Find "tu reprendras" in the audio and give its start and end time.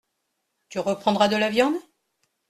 0.69-1.27